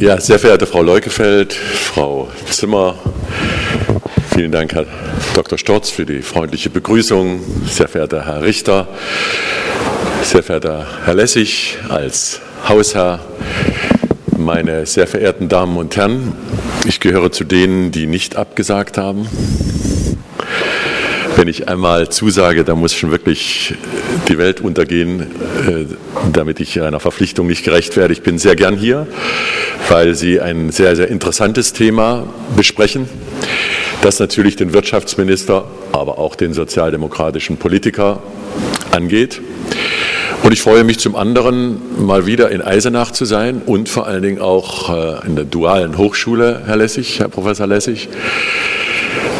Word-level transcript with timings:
Ja, 0.00 0.20
sehr 0.20 0.38
verehrte 0.38 0.66
Frau 0.66 0.82
Leukefeld, 0.82 1.52
Frau 1.52 2.28
Zimmer, 2.48 2.94
vielen 4.32 4.52
Dank, 4.52 4.72
Herr 4.72 4.86
Dr. 5.34 5.58
Storz, 5.58 5.90
für 5.90 6.06
die 6.06 6.22
freundliche 6.22 6.70
Begrüßung. 6.70 7.40
Sehr 7.66 7.88
verehrter 7.88 8.24
Herr 8.24 8.42
Richter, 8.42 8.86
sehr 10.22 10.44
verehrter 10.44 10.86
Herr 11.04 11.14
Lessig 11.14 11.78
als 11.88 12.40
Hausherr, 12.68 13.18
meine 14.36 14.86
sehr 14.86 15.08
verehrten 15.08 15.48
Damen 15.48 15.76
und 15.76 15.96
Herren, 15.96 16.32
ich 16.84 17.00
gehöre 17.00 17.32
zu 17.32 17.42
denen, 17.42 17.90
die 17.90 18.06
nicht 18.06 18.36
abgesagt 18.36 18.98
haben. 18.98 19.26
Wenn 21.38 21.46
ich 21.46 21.68
einmal 21.68 22.08
zusage, 22.08 22.64
da 22.64 22.74
muss 22.74 22.94
schon 22.94 23.12
wirklich 23.12 23.72
die 24.26 24.38
Welt 24.38 24.60
untergehen, 24.60 25.20
äh, 25.20 25.84
damit 26.32 26.58
ich 26.58 26.82
einer 26.82 26.98
Verpflichtung 26.98 27.46
nicht 27.46 27.62
gerecht 27.62 27.96
werde. 27.96 28.12
Ich 28.12 28.22
bin 28.22 28.38
sehr 28.38 28.56
gern 28.56 28.76
hier, 28.76 29.06
weil 29.88 30.16
Sie 30.16 30.40
ein 30.40 30.72
sehr, 30.72 30.96
sehr 30.96 31.06
interessantes 31.06 31.72
Thema 31.72 32.26
besprechen, 32.56 33.08
das 34.02 34.18
natürlich 34.18 34.56
den 34.56 34.72
Wirtschaftsminister, 34.72 35.66
aber 35.92 36.18
auch 36.18 36.34
den 36.34 36.54
sozialdemokratischen 36.54 37.56
Politiker 37.56 38.20
angeht. 38.90 39.40
Und 40.42 40.50
ich 40.52 40.60
freue 40.60 40.82
mich 40.82 40.98
zum 40.98 41.14
anderen, 41.14 42.04
mal 42.04 42.26
wieder 42.26 42.50
in 42.50 42.62
Eisenach 42.62 43.12
zu 43.12 43.24
sein 43.24 43.62
und 43.64 43.88
vor 43.88 44.08
allen 44.08 44.22
Dingen 44.22 44.40
auch 44.40 45.22
äh, 45.22 45.24
in 45.24 45.36
der 45.36 45.44
dualen 45.44 45.98
Hochschule, 45.98 46.62
Herr 46.66 46.78
Lessig, 46.78 47.20
Herr 47.20 47.28
Professor 47.28 47.68
Lessig. 47.68 48.08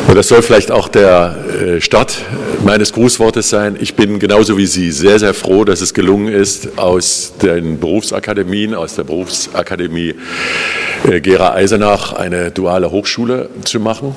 Und 0.08 0.14
das 0.14 0.28
soll 0.28 0.40
vielleicht 0.40 0.70
auch 0.70 0.88
der 0.88 1.36
äh, 1.60 1.80
Start 1.82 2.16
meines 2.64 2.94
Grußwortes 2.94 3.50
sein. 3.50 3.76
Ich 3.78 3.94
bin 3.94 4.18
genauso 4.18 4.56
wie 4.56 4.64
Sie 4.64 4.90
sehr, 4.90 5.18
sehr 5.18 5.34
froh, 5.34 5.64
dass 5.66 5.82
es 5.82 5.92
gelungen 5.92 6.32
ist, 6.32 6.78
aus 6.78 7.34
den 7.42 7.78
Berufsakademien, 7.78 8.74
aus 8.74 8.94
der 8.94 9.04
Berufsakademie 9.04 10.14
äh, 11.06 11.20
Gera 11.20 11.52
Eisenach 11.52 12.14
eine 12.14 12.50
duale 12.50 12.90
Hochschule 12.90 13.50
zu 13.64 13.80
machen. 13.80 14.16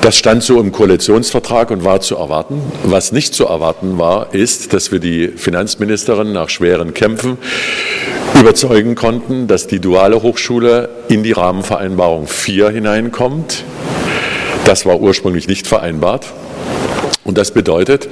Das 0.00 0.16
stand 0.16 0.44
so 0.44 0.60
im 0.60 0.70
Koalitionsvertrag 0.70 1.72
und 1.72 1.82
war 1.82 2.00
zu 2.00 2.14
erwarten. 2.14 2.62
Was 2.84 3.10
nicht 3.10 3.34
zu 3.34 3.46
erwarten 3.46 3.98
war, 3.98 4.32
ist, 4.32 4.72
dass 4.72 4.92
wir 4.92 5.00
die 5.00 5.26
Finanzministerin 5.26 6.32
nach 6.32 6.50
schweren 6.50 6.94
Kämpfen 6.94 7.36
überzeugen 8.38 8.94
konnten, 8.94 9.48
dass 9.48 9.66
die 9.66 9.80
duale 9.80 10.22
Hochschule 10.22 10.88
in 11.08 11.24
die 11.24 11.32
Rahmenvereinbarung 11.32 12.28
4 12.28 12.70
hineinkommt. 12.70 13.64
Das 14.70 14.86
war 14.86 15.00
ursprünglich 15.00 15.48
nicht 15.48 15.66
vereinbart. 15.66 16.26
Und 17.24 17.36
das 17.36 17.50
bedeutet 17.50 18.08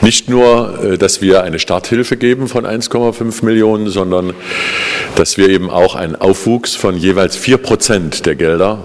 nicht 0.00 0.28
nur, 0.28 0.76
äh, 0.82 0.98
dass 0.98 1.22
wir 1.22 1.44
eine 1.44 1.60
Starthilfe 1.60 2.16
geben 2.16 2.48
von 2.48 2.66
1,5 2.66 3.44
Millionen, 3.44 3.88
sondern 3.88 4.34
dass 5.14 5.36
wir 5.36 5.48
eben 5.48 5.70
auch 5.70 5.94
einen 5.94 6.16
Aufwuchs 6.16 6.74
von 6.74 6.96
jeweils 6.96 7.36
4 7.36 7.58
Prozent 7.58 8.26
der 8.26 8.34
Gelder 8.34 8.78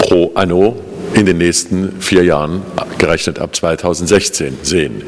pro 0.00 0.32
Anno 0.34 0.76
in 1.14 1.24
den 1.24 1.38
nächsten 1.38 2.02
vier 2.02 2.24
Jahren, 2.24 2.60
gerechnet 2.98 3.38
ab 3.38 3.56
2016, 3.56 4.58
sehen. 4.60 5.04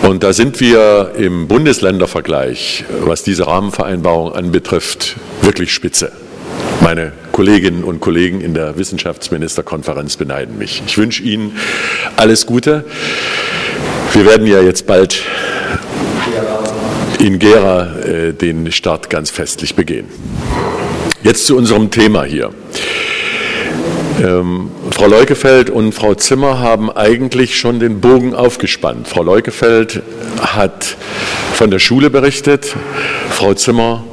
Und 0.00 0.22
da 0.22 0.32
sind 0.32 0.60
wir 0.60 1.12
im 1.18 1.46
Bundesländervergleich, 1.46 2.84
was 3.00 3.22
diese 3.22 3.46
Rahmenvereinbarung 3.46 4.32
anbetrifft, 4.32 5.16
wirklich 5.42 5.74
spitze. 5.74 6.10
Meine 6.80 7.12
Kolleginnen 7.32 7.84
und 7.84 8.00
Kollegen 8.00 8.40
in 8.40 8.54
der 8.54 8.78
Wissenschaftsministerkonferenz 8.78 10.16
beneiden 10.16 10.58
mich. 10.58 10.82
Ich 10.86 10.96
wünsche 10.96 11.22
Ihnen 11.22 11.56
alles 12.16 12.46
Gute. 12.46 12.84
Wir 14.12 14.24
werden 14.24 14.46
ja 14.46 14.60
jetzt 14.60 14.86
bald 14.86 15.22
in 17.18 17.38
Gera 17.38 17.98
äh, 18.00 18.32
den 18.32 18.70
Start 18.70 19.10
ganz 19.10 19.30
festlich 19.30 19.74
begehen. 19.74 20.06
Jetzt 21.22 21.46
zu 21.46 21.56
unserem 21.56 21.90
Thema 21.90 22.24
hier. 22.24 22.50
Ähm, 24.22 24.70
Frau 24.90 25.06
Leukefeld 25.06 25.70
und 25.70 25.92
Frau 25.92 26.14
Zimmer 26.14 26.60
haben 26.60 26.90
eigentlich 26.90 27.58
schon 27.58 27.80
den 27.80 28.00
Bogen 28.00 28.34
aufgespannt. 28.34 29.08
Frau 29.08 29.22
Leukefeld 29.22 30.02
hat 30.40 30.96
von 31.54 31.70
der 31.70 31.78
Schule 31.78 32.10
berichtet, 32.10 32.74
Frau 33.30 33.54
Zimmer 33.54 34.04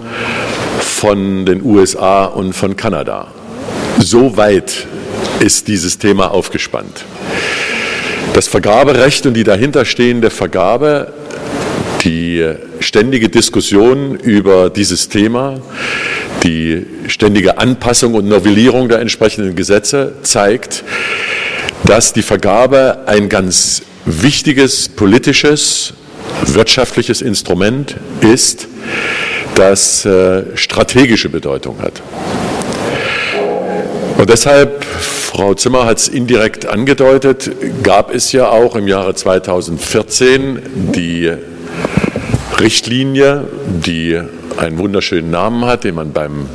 von 0.96 1.46
den 1.46 1.62
USA 1.62 2.24
und 2.24 2.54
von 2.54 2.78
Kanada. 2.78 3.28
So 4.00 4.38
weit 4.38 4.88
ist 5.42 5.68
dieses 5.68 5.98
Thema 5.98 6.32
aufgespannt. 6.32 7.04
Das 8.34 8.48
Vergaberecht 8.48 9.26
und 9.26 9.34
die 9.34 9.44
dahinterstehende 9.44 10.30
Vergabe, 10.30 11.12
die 12.06 12.50
ständige 12.80 13.28
Diskussion 13.28 14.16
über 14.16 14.70
dieses 14.70 15.10
Thema, 15.10 15.60
die 16.44 16.86
ständige 17.08 17.58
Anpassung 17.58 18.14
und 18.14 18.30
Novellierung 18.30 18.88
der 18.88 19.00
entsprechenden 19.00 19.58
Gesetze 19.58 20.14
zeigt, 20.22 20.86
dass 21.84 22.14
die 22.14 22.24
Vergabe 22.24 23.00
ein 23.06 23.28
ganz 23.28 23.82
wichtiges 24.06 24.88
politisches, 24.88 25.94
wirtschaftliches 26.46 27.22
Instrument 27.22 27.98
ist, 28.22 28.70
das 29.56 30.06
äh, 30.06 30.44
strategische 30.56 31.30
Bedeutung 31.30 31.82
hat. 31.82 32.02
Und 34.18 34.30
deshalb, 34.30 34.86
Frau 34.86 35.54
Zimmer 35.56 35.86
hat 35.86 35.98
es 35.98 36.08
indirekt 36.08 36.66
angedeutet, 36.66 37.52
gab 37.84 38.14
es 38.14 38.32
ja 38.32 38.50
auch 38.50 38.76
im 38.76 38.88
Jahre 38.88 39.14
2014 39.14 40.60
die 40.94 41.34
Richtlinie, 42.60 43.44
die 43.68 44.22
einen 44.58 44.78
wunderschönen 44.78 45.32
Namen 45.32 45.66
hat, 45.66 45.84
den 45.84 45.96
man 45.96 46.14
beim 46.14 46.48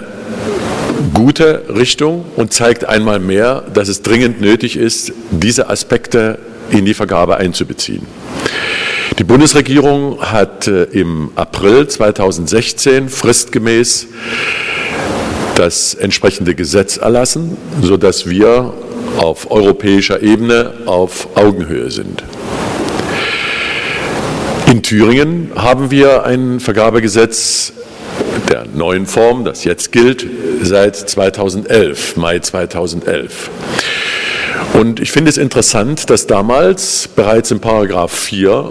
gute 1.15 1.67
Richtung 1.69 2.25
und 2.35 2.53
zeigt 2.53 2.85
einmal 2.85 3.21
mehr, 3.21 3.63
dass 3.73 3.87
es 3.87 4.03
dringend 4.03 4.41
nötig 4.41 4.77
ist, 4.77 5.13
diese 5.31 5.71
Aspekte 5.71 6.41
in 6.71 6.85
die 6.85 6.95
Vergabe 6.95 7.37
einzubeziehen. 7.37 8.05
Die 9.21 9.25
Bundesregierung 9.25 10.21
hat 10.21 10.67
äh, 10.67 10.83
im 10.85 11.31
April 11.37 11.87
2016 11.87 13.09
fristgemäß 13.09 14.09
das 15.59 15.95
entsprechende 15.95 16.55
Gesetz 16.55 16.97
erlassen, 16.99 17.57
sodass 17.83 18.29
wir 18.29 18.73
auf 19.17 19.51
europäischer 19.51 20.23
Ebene 20.23 20.73
auf 20.87 21.37
Augenhöhe 21.37 21.91
sind. 21.91 22.23
In 24.71 24.83
Thüringen 24.83 25.51
haben 25.57 25.91
wir 25.91 26.25
ein 26.25 26.61
Vergabegesetz 26.61 27.73
der 28.49 28.67
neuen 28.73 29.07
Form, 29.07 29.45
das 29.45 29.65
jetzt 29.65 29.91
gilt, 29.91 30.25
seit 30.63 30.97
2011, 30.97 32.17
Mai 32.17 32.39
2011. 32.39 33.51
Und 34.75 35.01
ich 35.01 35.11
finde 35.11 35.31
es 35.31 35.39
interessant, 35.39 36.09
dass 36.11 36.27
damals 36.27 37.09
bereits 37.17 37.51
im 37.51 37.61
Paragraph 37.61 38.13
4 38.13 38.71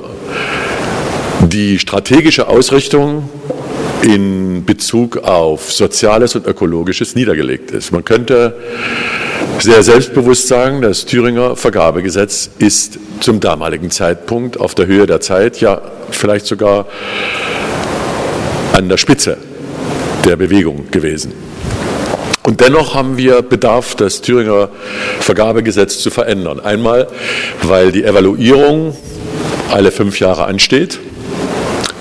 die 1.42 1.80
strategische 1.80 2.48
Ausrichtung 2.48 3.30
in 4.04 4.66
Bezug 4.66 5.18
auf 5.18 5.72
Soziales 5.72 6.36
und 6.36 6.46
Ökologisches 6.46 7.16
niedergelegt 7.16 7.72
ist. 7.72 7.92
Man 7.92 8.06
könnte 8.06 8.56
sehr 9.60 9.82
selbstbewusst 9.84 10.48
sagen, 10.48 10.82
das 10.82 11.06
Thüringer 11.06 11.56
Vergabegesetz 11.56 12.50
ist 12.60 13.00
zum 13.20 13.40
damaligen 13.40 13.92
Zeitpunkt 13.92 14.60
auf 14.60 14.76
der 14.76 14.88
Höhe 14.88 15.08
der 15.08 15.20
Zeit, 15.20 15.60
ja 15.62 15.82
vielleicht 16.12 16.46
sogar 16.46 16.86
an 18.74 18.90
der 18.90 18.98
Spitze 18.98 19.38
der 20.26 20.36
Bewegung 20.36 20.90
gewesen. 20.92 21.34
Und 22.44 22.62
dennoch 22.62 22.96
haben 22.96 23.18
wir 23.18 23.42
Bedarf, 23.42 23.96
das 23.96 24.22
Thüringer 24.22 24.70
Vergabegesetz 25.20 26.00
zu 26.00 26.10
verändern. 26.10 26.62
Einmal, 26.62 27.08
weil 27.62 27.92
die 27.92 28.06
Evaluierung 28.06 28.96
alle 29.70 29.92
fünf 29.92 30.20
Jahre 30.20 30.46
ansteht. 30.46 31.00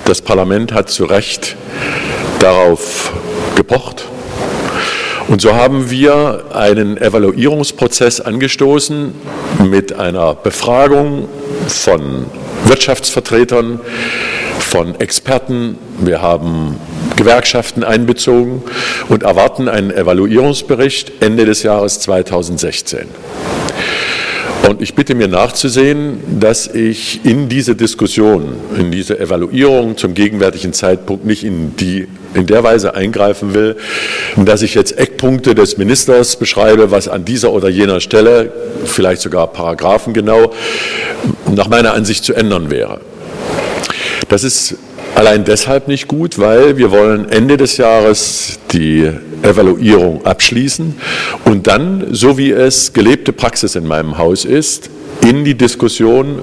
Das 0.07 0.23
Parlament 0.23 0.73
hat 0.73 0.89
zu 0.89 1.05
Recht 1.05 1.57
darauf 2.39 3.13
gepocht. 3.57 4.05
Und 5.27 5.41
so 5.41 5.57
haben 5.57 5.91
wir 5.91 6.45
einen 6.53 6.97
Evaluierungsprozess 6.97 8.21
angestoßen 8.21 9.13
mit 9.69 9.95
einer 9.95 10.37
Befragung 10.37 11.29
von 11.67 12.27
Wirtschaftsvertretern, 12.67 13.81
von 14.61 15.01
Experten. 15.01 15.77
Wir 15.99 16.23
haben 16.23 16.77
Gewerkschaften 17.17 17.83
einbezogen 17.83 18.63
und 19.09 19.25
erwarten 19.25 19.69
einen 19.69 19.91
Evaluierungsbericht 19.91 21.15
Ende 21.21 21.47
des 21.47 21.65
Jahres 21.65 21.99
2016. 21.99 23.09
Und 24.69 24.83
ich 24.83 24.95
bitte 24.95 25.15
mir 25.15 25.29
nachzusehen, 25.29 26.41
dass 26.41 26.67
ich 26.67 27.25
in 27.25 27.49
diese 27.49 27.77
Diskussion, 27.77 28.57
in 28.77 28.91
diese 28.91 29.19
Evaluierung 29.19 29.97
zum 29.97 30.15
gegenwärtigen 30.15 30.73
Zeitpunkt 30.73 31.25
nicht 31.25 31.45
in, 31.45 31.77
die, 31.77 32.09
in 32.35 32.47
der 32.47 32.65
Weise 32.65 32.95
eingreifen 32.95 33.55
will, 33.55 33.77
dass 34.37 34.63
ich 34.63 34.75
jetzt 34.75 34.99
Eckpunkte 34.99 35.55
des 35.55 35.79
Ministers 35.79 36.37
beschreibe, 36.37 36.91
was 36.91 37.07
an 37.07 37.25
dieser 37.25 37.53
oder 37.53 37.69
jener 37.69 38.01
Stelle, 38.01 38.53
vielleicht 38.85 39.23
sogar 39.23 39.47
Paragraphen 39.53 40.13
genau, 40.13 40.53
nach 41.55 41.69
meiner 41.69 41.95
Ansicht 41.95 42.25
zu 42.25 42.35
ändern 42.35 42.69
wäre. 42.69 43.01
Das 44.29 44.43
ist 44.43 44.75
Allein 45.17 45.45
deshalb 45.45 45.89
nicht 45.89 46.09
gut, 46.09 46.39
weil 46.39 46.77
wir 46.77 46.91
wollen 46.91 47.31
Ende 47.31 47.57
des 47.57 47.79
Jahres 47.79 48.59
die 48.71 49.11
Evaluierung 49.41 50.27
abschließen 50.27 50.95
und 51.47 51.67
dann, 51.67 52.09
so 52.11 52.37
wie 52.37 52.51
es 52.51 52.93
gelebte 52.93 53.33
Praxis 53.33 53.77
in 53.77 53.87
meinem 53.87 54.19
Haus 54.19 54.45
ist, 54.45 54.91
in 55.23 55.47
die 55.47 55.55
Diskussion 55.55 56.43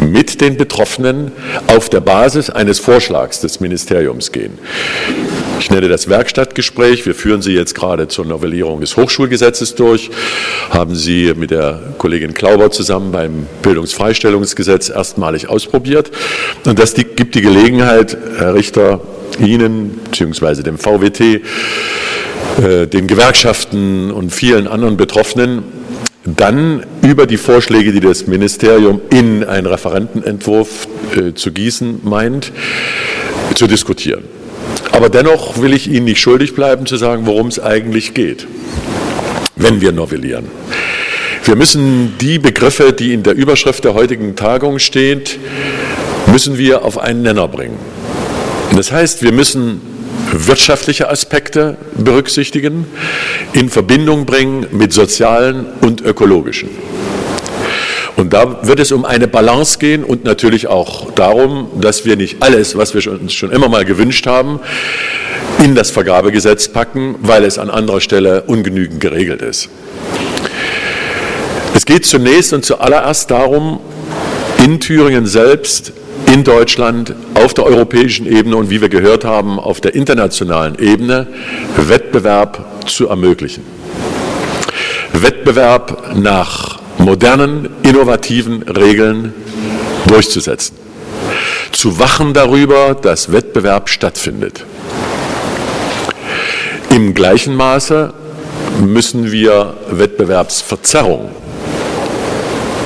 mit 0.00 0.40
den 0.40 0.56
Betroffenen 0.56 1.30
auf 1.68 1.88
der 1.88 2.00
Basis 2.00 2.50
eines 2.50 2.80
Vorschlags 2.80 3.42
des 3.42 3.60
Ministeriums 3.60 4.32
gehen. 4.32 4.58
Ich 5.58 5.70
nenne 5.70 5.88
das 5.88 6.08
Werkstattgespräch. 6.08 7.04
Wir 7.04 7.14
führen 7.14 7.42
sie 7.42 7.52
jetzt 7.52 7.74
gerade 7.74 8.06
zur 8.06 8.24
Novellierung 8.24 8.80
des 8.80 8.96
Hochschulgesetzes 8.96 9.74
durch, 9.74 10.10
haben 10.70 10.94
sie 10.94 11.32
mit 11.36 11.50
der 11.50 11.94
Kollegin 11.98 12.32
Klauber 12.32 12.70
zusammen 12.70 13.10
beim 13.10 13.46
Bildungsfreistellungsgesetz 13.62 14.88
erstmalig 14.88 15.48
ausprobiert. 15.48 16.12
Und 16.64 16.78
das 16.78 16.94
gibt 16.94 17.34
die 17.34 17.40
Gelegenheit, 17.40 18.16
Herr 18.38 18.54
Richter, 18.54 19.00
Ihnen 19.40 20.00
bzw. 20.10 20.62
dem 20.62 20.78
VWT, 20.78 21.20
äh, 21.20 22.86
den 22.86 23.06
Gewerkschaften 23.06 24.10
und 24.10 24.32
vielen 24.32 24.68
anderen 24.68 24.96
Betroffenen 24.96 25.64
dann 26.24 26.84
über 27.02 27.26
die 27.26 27.36
Vorschläge, 27.36 27.92
die 27.92 28.00
das 28.00 28.26
Ministerium 28.26 29.00
in 29.10 29.44
einen 29.44 29.66
Referentenentwurf 29.66 30.86
äh, 31.16 31.34
zu 31.34 31.52
gießen 31.52 32.00
meint, 32.04 32.52
zu 33.54 33.66
diskutieren. 33.66 34.24
Aber 34.92 35.08
dennoch 35.08 35.60
will 35.60 35.72
ich 35.72 35.88
Ihnen 35.88 36.04
nicht 36.04 36.20
schuldig 36.20 36.54
bleiben, 36.54 36.86
zu 36.86 36.96
sagen, 36.96 37.26
worum 37.26 37.48
es 37.48 37.60
eigentlich 37.60 38.14
geht, 38.14 38.46
wenn 39.56 39.80
wir 39.80 39.92
novellieren. 39.92 40.46
Wir 41.44 41.56
müssen 41.56 42.14
die 42.20 42.38
Begriffe, 42.38 42.92
die 42.92 43.12
in 43.12 43.22
der 43.22 43.34
Überschrift 43.34 43.84
der 43.84 43.94
heutigen 43.94 44.36
Tagung 44.36 44.78
steht, 44.78 45.38
müssen 46.26 46.58
wir 46.58 46.84
auf 46.84 46.98
einen 46.98 47.22
Nenner 47.22 47.48
bringen. 47.48 47.78
Das 48.76 48.92
heißt, 48.92 49.22
wir 49.22 49.32
müssen 49.32 49.80
wirtschaftliche 50.30 51.08
Aspekte 51.08 51.76
berücksichtigen, 51.96 52.86
in 53.52 53.70
Verbindung 53.70 54.26
bringen 54.26 54.66
mit 54.72 54.92
sozialen 54.92 55.66
und 55.80 56.02
ökologischen. 56.02 56.68
Und 58.18 58.32
da 58.32 58.66
wird 58.66 58.80
es 58.80 58.90
um 58.90 59.04
eine 59.04 59.28
Balance 59.28 59.78
gehen 59.78 60.02
und 60.02 60.24
natürlich 60.24 60.66
auch 60.66 61.12
darum, 61.12 61.68
dass 61.80 62.04
wir 62.04 62.16
nicht 62.16 62.42
alles, 62.42 62.76
was 62.76 62.92
wir 62.92 63.12
uns 63.12 63.32
schon 63.32 63.52
immer 63.52 63.68
mal 63.68 63.84
gewünscht 63.84 64.26
haben, 64.26 64.58
in 65.62 65.76
das 65.76 65.92
Vergabegesetz 65.92 66.66
packen, 66.66 67.14
weil 67.20 67.44
es 67.44 67.58
an 67.58 67.70
anderer 67.70 68.00
Stelle 68.00 68.42
ungenügend 68.42 69.00
geregelt 69.00 69.40
ist. 69.40 69.68
Es 71.76 71.86
geht 71.86 72.06
zunächst 72.06 72.52
und 72.52 72.64
zuallererst 72.64 73.30
darum, 73.30 73.78
in 74.64 74.80
Thüringen 74.80 75.26
selbst 75.26 75.92
in 76.26 76.42
Deutschland 76.42 77.14
auf 77.34 77.54
der 77.54 77.66
europäischen 77.66 78.26
Ebene 78.26 78.56
und 78.56 78.68
wie 78.68 78.80
wir 78.80 78.88
gehört 78.88 79.24
haben, 79.24 79.60
auf 79.60 79.80
der 79.80 79.94
internationalen 79.94 80.76
Ebene 80.80 81.28
Wettbewerb 81.76 82.82
zu 82.84 83.06
ermöglichen. 83.06 83.62
Wettbewerb 85.12 86.16
nach 86.16 86.57
modernen, 86.98 87.68
innovativen 87.82 88.62
Regeln 88.62 89.32
durchzusetzen. 90.06 90.76
Zu 91.72 91.98
wachen 91.98 92.32
darüber, 92.32 92.94
dass 92.94 93.32
Wettbewerb 93.32 93.88
stattfindet. 93.88 94.64
Im 96.90 97.14
gleichen 97.14 97.54
Maße 97.54 98.12
müssen 98.80 99.30
wir 99.30 99.74
Wettbewerbsverzerrung 99.90 101.30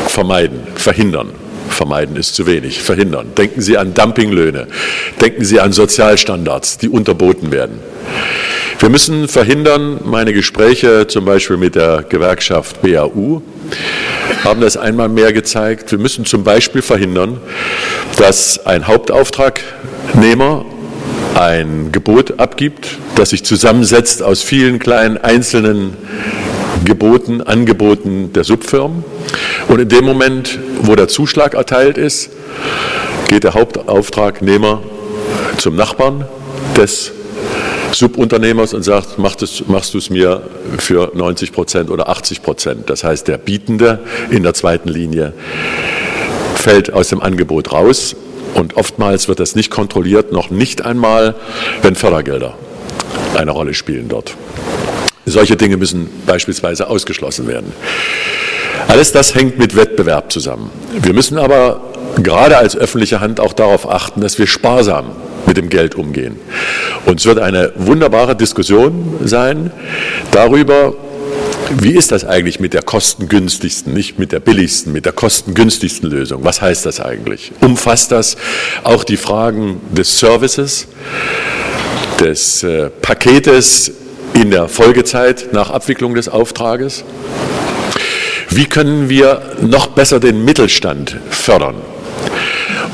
vermeiden, 0.08 0.60
verhindern. 0.74 1.30
Vermeiden 1.68 2.16
ist 2.16 2.34
zu 2.34 2.46
wenig. 2.46 2.82
Verhindern. 2.82 3.28
Denken 3.36 3.62
Sie 3.62 3.78
an 3.78 3.94
Dumpinglöhne. 3.94 4.68
Denken 5.20 5.44
Sie 5.44 5.58
an 5.58 5.72
Sozialstandards, 5.72 6.78
die 6.78 6.88
unterboten 6.88 7.50
werden. 7.50 7.78
Wir 8.78 8.90
müssen 8.90 9.28
verhindern, 9.28 10.00
meine 10.04 10.32
Gespräche 10.32 11.06
zum 11.06 11.24
Beispiel 11.24 11.56
mit 11.56 11.74
der 11.74 12.02
Gewerkschaft 12.02 12.82
BAU 12.82 13.40
haben 14.44 14.60
das 14.60 14.76
einmal 14.76 15.08
mehr 15.08 15.32
gezeigt. 15.32 15.90
Wir 15.92 15.98
müssen 15.98 16.24
zum 16.24 16.44
Beispiel 16.44 16.82
verhindern, 16.82 17.40
dass 18.16 18.66
ein 18.66 18.86
Hauptauftragnehmer 18.86 20.64
ein 21.34 21.90
Gebot 21.92 22.38
abgibt, 22.38 22.98
das 23.16 23.30
sich 23.30 23.44
zusammensetzt 23.44 24.22
aus 24.22 24.42
vielen 24.42 24.78
kleinen 24.78 25.16
einzelnen 25.16 25.96
Geboten, 26.84 27.40
Angeboten 27.40 28.32
der 28.32 28.44
Subfirmen. 28.44 29.04
Und 29.68 29.80
in 29.80 29.88
dem 29.88 30.04
Moment, 30.04 30.58
wo 30.82 30.94
der 30.94 31.08
Zuschlag 31.08 31.54
erteilt 31.54 31.96
ist, 31.96 32.30
geht 33.28 33.44
der 33.44 33.54
Hauptauftragnehmer 33.54 34.82
zum 35.58 35.76
Nachbarn 35.76 36.26
des 36.76 37.12
Subunternehmers 37.94 38.74
und 38.74 38.82
sagt, 38.82 39.18
machst 39.18 39.40
du 39.42 39.98
es 39.98 40.10
mir 40.10 40.42
für 40.78 41.12
90 41.14 41.52
Prozent 41.52 41.90
oder 41.90 42.08
80 42.08 42.42
Prozent. 42.42 42.90
Das 42.90 43.04
heißt, 43.04 43.28
der 43.28 43.38
Bietende 43.38 44.00
in 44.30 44.42
der 44.42 44.54
zweiten 44.54 44.88
Linie 44.88 45.32
fällt 46.54 46.92
aus 46.92 47.08
dem 47.08 47.20
Angebot 47.20 47.72
raus 47.72 48.16
und 48.54 48.76
oftmals 48.76 49.28
wird 49.28 49.40
das 49.40 49.54
nicht 49.54 49.70
kontrolliert, 49.70 50.32
noch 50.32 50.50
nicht 50.50 50.84
einmal, 50.84 51.34
wenn 51.82 51.94
Fördergelder 51.94 52.54
eine 53.36 53.50
Rolle 53.50 53.74
spielen 53.74 54.08
dort. 54.08 54.34
Solche 55.24 55.56
Dinge 55.56 55.76
müssen 55.76 56.08
beispielsweise 56.26 56.88
ausgeschlossen 56.88 57.46
werden. 57.46 57.72
Alles 58.88 59.12
das 59.12 59.34
hängt 59.34 59.58
mit 59.58 59.76
Wettbewerb 59.76 60.32
zusammen. 60.32 60.70
Wir 61.00 61.14
müssen 61.14 61.38
aber 61.38 61.80
gerade 62.22 62.56
als 62.56 62.76
öffentliche 62.76 63.20
Hand 63.20 63.40
auch 63.40 63.52
darauf 63.52 63.88
achten, 63.88 64.20
dass 64.20 64.38
wir 64.38 64.46
sparsam 64.46 65.12
mit 65.52 65.58
dem 65.58 65.68
Geld 65.68 65.96
umgehen. 65.96 66.36
Und 67.04 67.20
es 67.20 67.26
wird 67.26 67.38
eine 67.38 67.72
wunderbare 67.76 68.34
Diskussion 68.34 69.18
sein 69.22 69.70
darüber, 70.30 70.94
wie 71.78 71.92
ist 71.92 72.10
das 72.10 72.24
eigentlich 72.24 72.58
mit 72.58 72.72
der 72.72 72.80
kostengünstigsten, 72.80 73.92
nicht 73.92 74.18
mit 74.18 74.32
der 74.32 74.40
billigsten, 74.40 74.92
mit 74.92 75.04
der 75.04 75.12
kostengünstigsten 75.12 76.08
Lösung? 76.08 76.42
Was 76.42 76.62
heißt 76.62 76.86
das 76.86 77.00
eigentlich? 77.00 77.52
Umfasst 77.60 78.12
das 78.12 78.36
auch 78.82 79.04
die 79.04 79.18
Fragen 79.18 79.80
des 79.90 80.18
Services, 80.18 80.88
des 82.18 82.62
äh, 82.62 82.88
Paketes 82.88 83.92
in 84.32 84.50
der 84.50 84.68
Folgezeit 84.68 85.52
nach 85.52 85.70
Abwicklung 85.70 86.14
des 86.14 86.30
Auftrages? 86.30 87.04
Wie 88.48 88.64
können 88.64 89.10
wir 89.10 89.42
noch 89.60 89.88
besser 89.88 90.18
den 90.18 90.46
Mittelstand 90.46 91.16
fördern? 91.28 91.91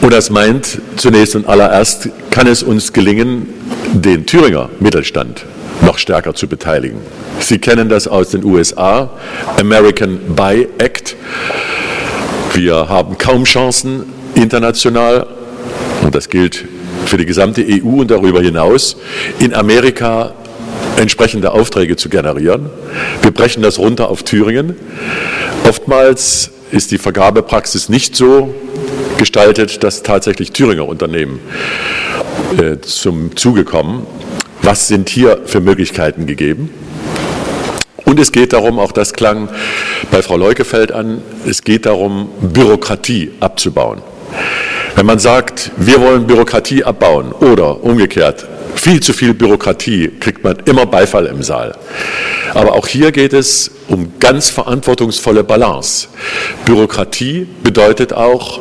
Und 0.01 0.13
das 0.13 0.31
meint 0.31 0.81
zunächst 0.97 1.35
und 1.35 1.49
allererst, 1.49 2.09
kann 2.31 2.47
es 2.47 2.63
uns 2.63 2.93
gelingen, 2.93 3.49
den 3.93 4.27
Thüringer 4.27 4.69
Mittelstand 4.81 5.45
noch 5.81 5.99
stärker 5.99 6.35
zu 6.35 6.47
beteiligen. 6.47 6.99
Sie 7.41 7.59
kennen 7.59 7.89
das 7.89 8.07
aus 8.09 8.31
den 8.31 8.45
USA, 8.45 9.11
American 9.59 10.19
Buy 10.35 10.69
Act. 10.79 11.17
Wir 12.55 12.89
haben 12.89 13.19
kaum 13.19 13.45
Chancen 13.45 14.05
international, 14.35 15.27
und 16.03 16.15
das 16.15 16.29
gilt 16.29 16.65
für 17.07 17.17
die 17.17 17.27
gesamte 17.27 17.65
EU 17.67 18.01
und 18.01 18.11
darüber 18.11 18.41
hinaus, 18.41 18.97
in 19.39 19.55
Amerika 19.55 20.33
entsprechende 20.97 21.53
Aufträge 21.53 21.97
zu 21.97 22.09
generieren. 22.09 22.71
Wir 23.23 23.31
brechen 23.31 23.63
das 23.63 23.79
runter 23.79 24.09
auf 24.09 24.23
Thüringen. 24.23 24.77
Oftmals 25.69 26.51
ist 26.71 26.91
die 26.91 26.99
Vergabepraxis 26.99 27.89
nicht 27.89 28.15
so 28.17 28.55
gestaltet, 29.19 29.85
dass 29.85 30.03
tatsächlich 30.03 30.53
Thüringer 30.53 30.89
Unternehmen 30.89 31.41
äh, 32.57 32.81
zum 32.81 33.37
Zuge 33.37 33.65
kommen. 33.65 34.07
Was 34.63 34.89
sind 34.89 35.09
hier 35.09 35.41
für 35.45 35.61
Möglichkeiten 35.61 36.27
gegeben? 36.27 36.71
Und 38.05 38.19
es 38.19 38.33
geht 38.33 38.55
darum, 38.55 38.79
auch 38.79 38.93
das 38.93 39.13
klang 39.13 39.51
bei 40.11 40.23
Frau 40.23 40.39
Leukefeld 40.39 40.93
an, 40.93 41.21
es 41.47 41.63
geht 41.63 41.85
darum, 41.85 42.31
Bürokratie 42.41 43.33
abzubauen. 43.41 44.01
Wenn 44.95 45.07
man 45.07 45.19
sagt, 45.19 45.71
wir 45.77 46.01
wollen 46.01 46.27
Bürokratie 46.27 46.83
abbauen 46.83 47.33
oder 47.33 47.85
umgekehrt, 47.85 48.47
viel 48.75 49.01
zu 49.01 49.13
viel 49.13 49.35
Bürokratie, 49.35 50.11
kriegt 50.21 50.43
man 50.43 50.57
immer 50.65 50.87
Beifall 50.87 51.27
im 51.27 51.43
Saal. 51.43 51.77
Aber 52.55 52.73
auch 52.73 52.87
hier 52.87 53.13
geht 53.13 53.33
es 53.33 53.71
um 53.89 54.13
ganz 54.19 54.51
verantwortungsvolle 54.51 55.45
Balance. 55.45 56.09
Bürokratie 56.65 57.47
bedeutet 57.63 58.13
auch 58.13 58.61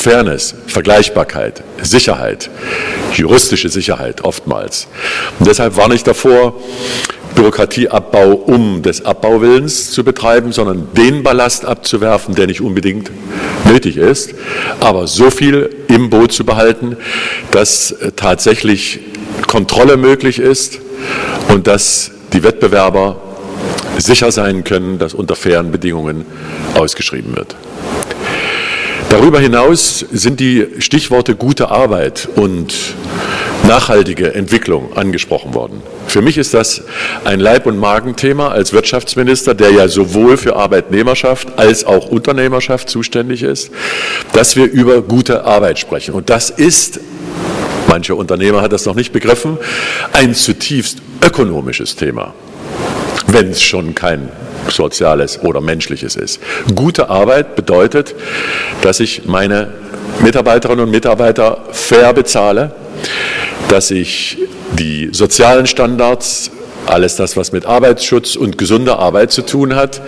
Fairness, 0.00 0.54
Vergleichbarkeit, 0.66 1.62
Sicherheit, 1.82 2.48
juristische 3.12 3.68
Sicherheit 3.68 4.24
oftmals. 4.24 4.86
Und 5.38 5.46
deshalb 5.46 5.76
warne 5.76 5.94
ich 5.94 6.02
davor, 6.04 6.54
Bürokratieabbau 7.34 8.32
um 8.32 8.80
des 8.80 9.04
Abbauwillens 9.04 9.90
zu 9.90 10.02
betreiben, 10.02 10.52
sondern 10.52 10.88
den 10.94 11.22
Ballast 11.22 11.66
abzuwerfen, 11.66 12.34
der 12.34 12.46
nicht 12.46 12.62
unbedingt 12.62 13.10
nötig 13.66 13.98
ist, 13.98 14.34
aber 14.80 15.06
so 15.06 15.30
viel 15.30 15.68
im 15.88 16.08
Boot 16.08 16.32
zu 16.32 16.44
behalten, 16.46 16.96
dass 17.50 17.94
tatsächlich 18.16 19.00
Kontrolle 19.46 19.98
möglich 19.98 20.38
ist 20.38 20.78
und 21.48 21.66
dass 21.66 22.10
die 22.32 22.42
Wettbewerber 22.42 23.20
sicher 23.98 24.32
sein 24.32 24.64
können, 24.64 24.98
dass 24.98 25.12
unter 25.12 25.36
fairen 25.36 25.70
Bedingungen 25.70 26.24
ausgeschrieben 26.74 27.36
wird. 27.36 27.54
Darüber 29.10 29.40
hinaus 29.40 30.06
sind 30.12 30.38
die 30.38 30.68
Stichworte 30.78 31.34
gute 31.34 31.68
Arbeit 31.68 32.28
und 32.36 32.72
nachhaltige 33.66 34.34
Entwicklung 34.34 34.96
angesprochen 34.96 35.52
worden. 35.52 35.82
Für 36.06 36.22
mich 36.22 36.38
ist 36.38 36.54
das 36.54 36.84
ein 37.24 37.40
Leib- 37.40 37.66
und 37.66 37.76
Magenthema 37.76 38.48
als 38.48 38.72
Wirtschaftsminister, 38.72 39.54
der 39.54 39.72
ja 39.72 39.88
sowohl 39.88 40.36
für 40.36 40.54
Arbeitnehmerschaft 40.54 41.58
als 41.58 41.84
auch 41.84 42.08
Unternehmerschaft 42.08 42.88
zuständig 42.88 43.42
ist, 43.42 43.72
dass 44.32 44.54
wir 44.54 44.70
über 44.70 45.02
gute 45.02 45.44
Arbeit 45.44 45.80
sprechen. 45.80 46.14
Und 46.14 46.30
das 46.30 46.50
ist 46.50 47.00
mancher 47.88 48.16
Unternehmer 48.16 48.62
hat 48.62 48.72
das 48.72 48.86
noch 48.86 48.94
nicht 48.94 49.12
begriffen, 49.12 49.58
ein 50.12 50.36
zutiefst 50.36 50.98
ökonomisches 51.20 51.96
Thema, 51.96 52.32
wenn 53.32 53.50
es 53.50 53.62
schon 53.62 53.94
kein 53.94 54.28
soziales 54.68 55.42
oder 55.42 55.60
menschliches 55.60 56.16
ist. 56.16 56.40
Gute 56.74 57.08
Arbeit 57.10 57.56
bedeutet, 57.56 58.14
dass 58.82 59.00
ich 59.00 59.24
meine 59.26 59.72
Mitarbeiterinnen 60.22 60.84
und 60.84 60.90
Mitarbeiter 60.90 61.64
fair 61.72 62.12
bezahle, 62.12 62.72
dass 63.68 63.90
ich 63.90 64.38
die 64.78 65.10
sozialen 65.12 65.66
Standards, 65.66 66.50
alles 66.86 67.16
das, 67.16 67.36
was 67.36 67.52
mit 67.52 67.66
Arbeitsschutz 67.66 68.36
und 68.36 68.58
gesunder 68.58 68.98
Arbeit 68.98 69.32
zu 69.32 69.42
tun 69.42 69.76
hat, 69.76 70.00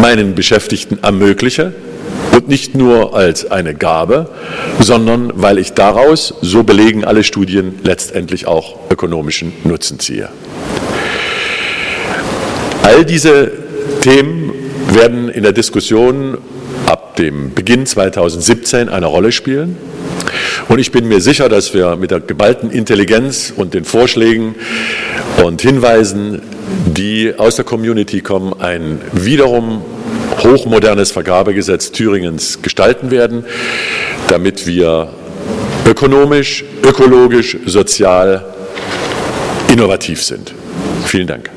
meinen 0.00 0.34
Beschäftigten 0.34 0.98
ermögliche 1.02 1.72
und 2.32 2.48
nicht 2.48 2.74
nur 2.74 3.14
als 3.14 3.50
eine 3.50 3.74
Gabe, 3.74 4.28
sondern 4.78 5.32
weil 5.34 5.58
ich 5.58 5.72
daraus, 5.72 6.34
so 6.42 6.62
belegen 6.62 7.04
alle 7.04 7.24
Studien, 7.24 7.78
letztendlich 7.82 8.46
auch 8.46 8.76
ökonomischen 8.90 9.52
Nutzen 9.64 9.98
ziehe. 9.98 10.28
All 12.86 13.04
diese 13.04 13.50
Themen 14.00 14.52
werden 14.92 15.28
in 15.28 15.42
der 15.42 15.50
Diskussion 15.50 16.38
ab 16.86 17.16
dem 17.16 17.52
Beginn 17.52 17.84
2017 17.84 18.88
eine 18.88 19.06
Rolle 19.06 19.32
spielen. 19.32 19.76
Und 20.68 20.78
ich 20.78 20.92
bin 20.92 21.08
mir 21.08 21.20
sicher, 21.20 21.48
dass 21.48 21.74
wir 21.74 21.96
mit 21.96 22.12
der 22.12 22.20
geballten 22.20 22.70
Intelligenz 22.70 23.52
und 23.56 23.74
den 23.74 23.84
Vorschlägen 23.84 24.54
und 25.42 25.62
Hinweisen, 25.62 26.42
die 26.86 27.34
aus 27.36 27.56
der 27.56 27.64
Community 27.64 28.20
kommen, 28.20 28.54
ein 28.60 29.00
wiederum 29.10 29.82
hochmodernes 30.44 31.10
Vergabegesetz 31.10 31.90
Thüringens 31.90 32.62
gestalten 32.62 33.10
werden, 33.10 33.44
damit 34.28 34.64
wir 34.64 35.08
ökonomisch, 35.88 36.64
ökologisch, 36.84 37.56
sozial 37.66 38.44
innovativ 39.72 40.22
sind. 40.22 40.54
Vielen 41.04 41.26
Dank. 41.26 41.50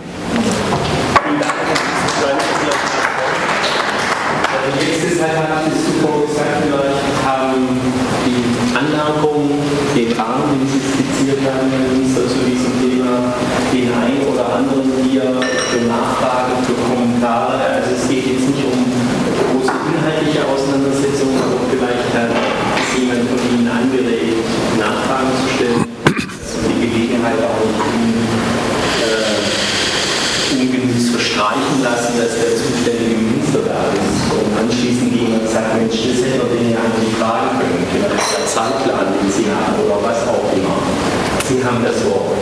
haben 41.70 41.84
das 41.86 42.02
Wort. 42.10 42.34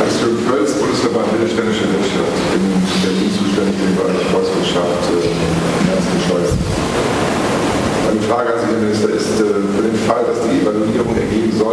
Hans-Jürgen 0.00 0.40
Pölz, 0.48 0.72
Bundesverband 0.80 1.28
Mittelständische 1.36 1.84
Wirtschaft. 1.92 2.32
Ich 2.32 2.48
bin 2.56 2.64
in 2.64 3.00
Berlin 3.04 3.28
zuständig 3.28 3.76
für 3.76 3.86
den 3.92 3.96
Bereich 4.00 4.24
Volkswirtschaft, 4.32 5.04
äh, 5.12 5.28
Finanzen, 5.84 6.16
Meine 8.08 8.22
Frage 8.24 8.48
an 8.54 8.58
Sie, 8.64 8.72
Herr 8.72 8.80
Minister, 8.80 9.10
ist 9.12 9.36
äh, 9.36 9.52
für 9.76 9.84
den 9.84 9.98
Fall, 10.08 10.24
dass 10.24 10.40
die 10.48 10.64
Evaluierung 10.64 11.12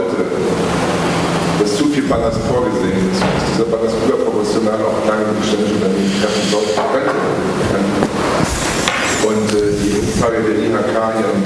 ergeben 0.06 0.30
sollte, 0.30 1.64
dass 1.64 1.78
zu 1.78 1.86
viel 1.90 2.04
Ballast 2.06 2.38
vorgesehen 2.46 3.10
ist, 3.10 3.22
dass 3.22 3.44
dieser 3.50 3.68
Ballast 3.72 3.96
überproportional 4.06 4.80
auf 4.86 5.02
kleine 5.06 5.26
mittelständische 5.34 5.76
Unternehmen 5.82 6.14
treffen 6.22 6.46
sollte. 6.52 6.78
Und 9.26 9.50
äh, 9.58 9.74
die 9.82 9.98
Umfrage 10.06 10.38
der 10.46 10.54
IHK 10.62 10.94
hier 11.18 11.30
in 11.34 11.42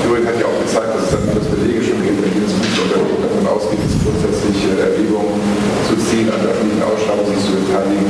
Thüringen 0.00 0.28
hat 0.28 0.40
ja 0.40 0.48
auch 0.48 0.56
gezeigt, 0.64 0.96
dass 0.96 1.04
es 1.04 1.10
dann 1.12 1.28
das 1.36 1.44
Belege 1.52 1.84
schon 1.84 2.00
gibt, 2.00 2.16
wenn 2.24 2.32
jedes 2.32 2.56
Unternehmen 2.56 3.20
davon 3.20 3.44
ausgeht, 3.44 3.84
dass 3.84 4.00
grundsätzlich 4.00 4.56
äh, 4.72 4.88
Erwägungen 4.88 5.36
zu 5.84 6.00
ziehen, 6.00 6.32
an 6.32 6.40
öffentlichen 6.40 6.80
Ausschreibungen 6.80 7.36
sich 7.36 7.44
zu 7.44 7.60
beteiligen, 7.60 8.08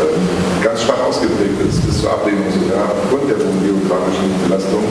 äh, 0.00 0.41
ganz 0.62 0.86
schwach 0.86 1.02
ausgeprägt 1.02 1.58
ist, 1.66 1.82
bis 1.82 2.00
zur 2.00 2.14
Ablehnung 2.14 2.46
sogar 2.54 2.86
aufgrund 2.94 3.26
der 3.26 3.38
hohen 3.42 3.58
geografischen 3.66 4.30
Belastung. 4.46 4.86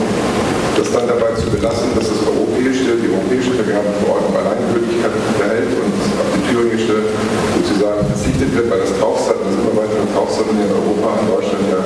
Das 0.76 0.92
dann 0.92 1.08
dabei 1.08 1.32
zu 1.32 1.48
belassen, 1.48 1.96
dass 1.96 2.12
das 2.12 2.20
europäische, 2.28 3.00
die 3.00 3.08
europäische 3.08 3.56
Vergabeverordnung 3.56 4.36
Alleingültigkeit 4.36 5.16
behält 5.40 5.72
und 5.72 5.92
auf 6.20 6.28
die 6.36 6.42
thüringische 6.44 7.08
sozusagen 7.56 8.04
verzichtet 8.04 8.52
wird, 8.52 8.68
weil 8.68 8.84
das 8.84 8.92
Kaufsatz, 9.00 9.40
das 9.40 9.56
immer 9.56 9.72
weitere 9.72 10.04
Kaufsatz 10.12 10.48
in 10.52 10.60
Europa, 10.60 11.08
in 11.24 11.26
Deutschland 11.32 11.64
ja 11.72 11.80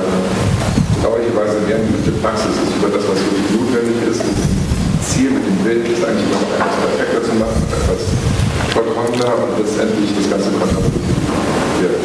bedauerlicherweise 0.99 1.63
mehr 1.63 1.79
eine 1.79 2.11
Praxis 2.19 2.59
ist 2.59 2.73
über 2.75 2.91
das, 2.91 3.03
was 3.07 3.17
wirklich 3.23 3.47
notwendig 3.55 3.97
ist. 4.03 4.19
Das 4.19 5.07
Ziel 5.07 5.31
mit 5.31 5.47
dem 5.47 5.57
Bild 5.63 5.87
ist 5.87 6.03
eigentlich 6.03 6.27
noch 6.27 6.43
etwas 6.59 6.75
perfekter 6.75 7.21
zu 7.23 7.33
machen, 7.39 7.59
etwas 7.71 8.01
vollkommener 8.75 9.31
und 9.47 9.63
letztendlich 9.63 10.11
das 10.11 10.27
Ganze 10.27 10.51
kontraproduktiv 10.51 11.23
wird. 11.79 12.03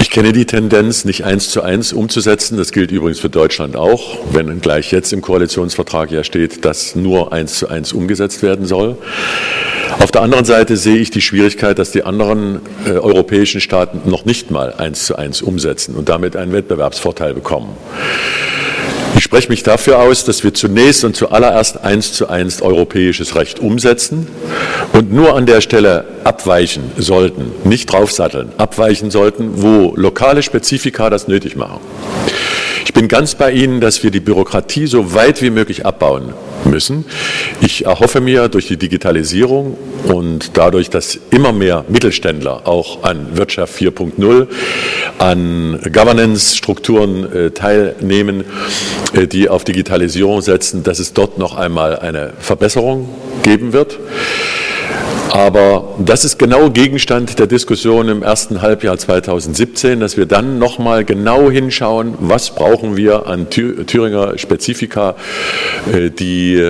Ich 0.00 0.01
kenne 0.12 0.34
die 0.34 0.44
Tendenz, 0.44 1.06
nicht 1.06 1.24
eins 1.24 1.48
zu 1.48 1.62
eins 1.62 1.94
umzusetzen. 1.94 2.58
Das 2.58 2.70
gilt 2.70 2.90
übrigens 2.92 3.18
für 3.18 3.30
Deutschland 3.30 3.76
auch, 3.76 4.18
wenn 4.30 4.60
gleich 4.60 4.92
jetzt 4.92 5.10
im 5.14 5.22
Koalitionsvertrag 5.22 6.10
ja 6.10 6.22
steht, 6.22 6.66
dass 6.66 6.94
nur 6.94 7.32
eins 7.32 7.54
zu 7.54 7.68
eins 7.68 7.94
umgesetzt 7.94 8.42
werden 8.42 8.66
soll. 8.66 8.98
Auf 10.00 10.10
der 10.10 10.20
anderen 10.20 10.44
Seite 10.44 10.76
sehe 10.76 10.98
ich 10.98 11.10
die 11.10 11.22
Schwierigkeit, 11.22 11.78
dass 11.78 11.92
die 11.92 12.02
anderen 12.02 12.60
äh, 12.84 12.90
europäischen 12.90 13.62
Staaten 13.62 14.10
noch 14.10 14.26
nicht 14.26 14.50
mal 14.50 14.74
eins 14.74 15.06
zu 15.06 15.16
eins 15.16 15.40
umsetzen 15.40 15.94
und 15.94 16.10
damit 16.10 16.36
einen 16.36 16.52
Wettbewerbsvorteil 16.52 17.32
bekommen. 17.32 17.70
Ich 19.22 19.26
spreche 19.26 19.50
mich 19.50 19.62
dafür 19.62 20.00
aus, 20.00 20.24
dass 20.24 20.42
wir 20.42 20.52
zunächst 20.52 21.04
und 21.04 21.14
zuallererst 21.14 21.84
eins 21.84 22.12
zu 22.12 22.28
eins 22.28 22.60
europäisches 22.60 23.36
Recht 23.36 23.60
umsetzen 23.60 24.26
und 24.94 25.12
nur 25.12 25.36
an 25.36 25.46
der 25.46 25.60
Stelle 25.60 26.06
abweichen 26.24 26.90
sollten, 26.98 27.52
nicht 27.62 27.86
draufsatteln, 27.86 28.50
abweichen 28.58 29.12
sollten, 29.12 29.62
wo 29.62 29.94
lokale 29.94 30.42
Spezifika 30.42 31.08
das 31.08 31.28
nötig 31.28 31.54
machen. 31.54 31.78
Ich 32.84 32.92
bin 32.92 33.08
ganz 33.08 33.34
bei 33.34 33.52
Ihnen, 33.52 33.80
dass 33.80 34.02
wir 34.02 34.10
die 34.10 34.20
Bürokratie 34.20 34.86
so 34.86 35.14
weit 35.14 35.40
wie 35.42 35.50
möglich 35.50 35.86
abbauen 35.86 36.34
müssen. 36.64 37.04
Ich 37.60 37.84
erhoffe 37.84 38.20
mir 38.20 38.48
durch 38.48 38.66
die 38.66 38.76
Digitalisierung 38.76 39.76
und 40.08 40.56
dadurch, 40.56 40.90
dass 40.90 41.18
immer 41.30 41.52
mehr 41.52 41.84
Mittelständler 41.88 42.66
auch 42.66 43.04
an 43.04 43.36
Wirtschaft 43.36 43.78
4.0, 43.80 44.46
an 45.18 45.80
Governance-Strukturen 45.92 47.32
äh, 47.32 47.50
teilnehmen, 47.50 48.44
äh, 49.14 49.26
die 49.26 49.48
auf 49.48 49.64
Digitalisierung 49.64 50.40
setzen, 50.42 50.82
dass 50.82 50.98
es 50.98 51.12
dort 51.12 51.38
noch 51.38 51.56
einmal 51.56 51.98
eine 51.98 52.32
Verbesserung 52.38 53.08
geben 53.42 53.72
wird. 53.72 53.98
Aber 55.32 55.94
das 55.98 56.26
ist 56.26 56.38
genau 56.38 56.68
Gegenstand 56.68 57.38
der 57.38 57.46
Diskussion 57.46 58.10
im 58.10 58.22
ersten 58.22 58.60
Halbjahr 58.60 58.98
2017, 58.98 59.98
dass 59.98 60.18
wir 60.18 60.26
dann 60.26 60.58
nochmal 60.58 61.06
genau 61.06 61.50
hinschauen, 61.50 62.16
was 62.18 62.54
brauchen 62.54 62.98
wir 62.98 63.26
an 63.26 63.48
Thüringer 63.48 64.36
Spezifika, 64.36 65.14
äh, 65.90 66.10
die 66.10 66.62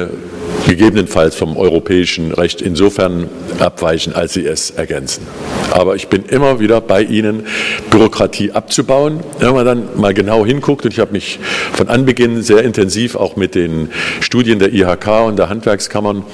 gegebenenfalls 0.66 1.34
vom 1.34 1.56
europäischen 1.56 2.32
Recht 2.32 2.62
insofern 2.62 3.28
abweichen, 3.58 4.14
als 4.14 4.34
sie 4.34 4.46
es 4.46 4.70
ergänzen. 4.70 5.26
Aber 5.70 5.96
ich 5.96 6.08
bin 6.08 6.24
immer 6.24 6.60
wieder 6.60 6.80
bei 6.80 7.02
Ihnen, 7.02 7.46
Bürokratie 7.90 8.52
abzubauen. 8.52 9.20
Wenn 9.38 9.54
man 9.54 9.64
dann 9.64 9.88
mal 9.96 10.14
genau 10.14 10.44
hinguckt, 10.44 10.84
und 10.84 10.92
ich 10.92 11.00
habe 11.00 11.12
mich 11.12 11.38
von 11.72 11.88
Anbeginn 11.88 12.42
sehr 12.42 12.62
intensiv 12.62 13.16
auch 13.16 13.36
mit 13.36 13.54
den 13.54 13.88
Studien 14.20 14.58
der 14.58 14.72
IHK 14.72 15.26
und 15.26 15.38
der 15.38 15.48
Handwerkskammern 15.48 16.24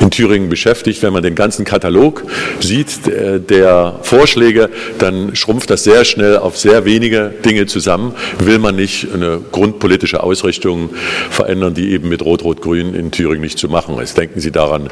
in 0.00 0.10
Thüringen 0.10 0.48
beschäftigt, 0.48 1.02
wenn 1.02 1.12
man 1.12 1.22
den 1.22 1.34
ganzen 1.34 1.64
Katalog 1.64 2.24
sieht, 2.60 2.88
der 3.06 3.98
Vorschläge, 4.02 4.70
dann 4.98 5.36
schrumpft 5.36 5.70
das 5.70 5.84
sehr 5.84 6.04
schnell 6.04 6.38
auf 6.38 6.56
sehr 6.56 6.84
wenige 6.84 7.32
Dinge 7.44 7.66
zusammen. 7.66 8.14
Will 8.38 8.58
man 8.58 8.76
nicht 8.76 9.08
eine 9.12 9.40
grundpolitische 9.52 10.22
Ausrichtung 10.22 10.90
verändern, 11.30 11.74
die 11.74 11.92
eben 11.92 12.08
mit 12.08 12.22
Rot-Rot-Grün 12.24 12.94
in 12.94 13.10
Thüringen 13.10 13.42
nicht 13.42 13.58
zu 13.58 13.67
machen 13.68 13.98
ist. 13.98 14.16
Denken 14.16 14.40
Sie 14.40 14.50
daran, 14.50 14.88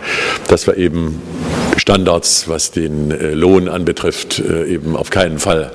dass 0.48 0.66
wir 0.66 0.76
eben 0.76 1.20
Standards, 1.76 2.48
was 2.48 2.70
den 2.70 3.10
äh, 3.10 3.32
Lohn 3.32 3.68
anbetrifft, 3.68 4.38
äh, 4.38 4.66
eben 4.66 4.96
auf 4.96 5.10
keinen 5.10 5.38
Fall 5.38 5.72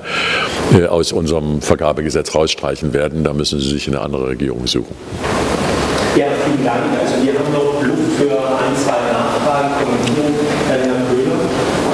äh, 0.73 0.85
aus 0.85 1.11
unserem 1.11 1.61
Vergabegesetz 1.61 2.33
rausstreichen 2.35 2.93
werden. 2.93 3.23
Da 3.23 3.33
müssen 3.33 3.59
Sie 3.59 3.69
sich 3.69 3.87
eine 3.87 4.01
andere 4.01 4.27
Regierung 4.27 4.67
suchen. 4.67 4.95
Ja, 6.15 6.27
vielen 6.43 6.65
Dank. 6.65 6.91
Also 6.99 7.23
wir 7.23 7.39
haben 7.39 7.53
noch 7.53 7.79
Luft 7.87 8.19
für 8.19 8.35
ein, 8.35 8.75
zwei 8.75 8.99
Nachfragen, 9.15 9.71
Kommentierung. 9.79 10.35
Herr 10.67 10.83
Köhler. 11.07 11.39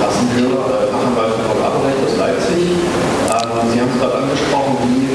Carsten 0.02 0.26
Köhler, 0.34 0.90
Fachanwalt 0.90 1.34
für 1.38 1.46
Vergaberecht 1.54 2.02
aus 2.02 2.18
Leipzig. 2.18 2.66
Ähm, 3.30 3.62
Sie 3.70 3.78
haben 3.78 3.94
es 3.94 4.00
gerade 4.02 4.18
angesprochen, 4.26 4.74
wie 4.90 5.06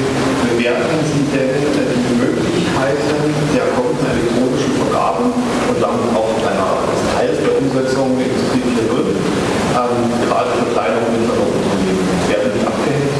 bewerten 0.55 1.03
Sie 1.03 1.27
denn 1.35 1.67
die 1.99 2.15
Möglichkeiten 2.15 3.27
der 3.51 3.67
kommenden 3.75 4.07
elektronischen 4.07 4.71
Vergabe 4.79 5.35
und 5.35 5.77
damit 5.83 6.07
auch 6.15 6.39
einer 6.39 6.87
Teils 7.11 7.43
der 7.43 7.59
Umsetzung 7.59 8.15
Industrie 8.23 8.63
4.0, 8.87 9.03
ähm, 9.03 9.99
gerade 10.31 10.51
für 10.63 10.67
kleine 10.71 10.95
und 11.03 11.11
mittlere 11.11 11.43
Unternehmen? 11.43 12.07
Werden 12.31 12.55
die 12.55 12.63
abgehängt? 12.63 13.19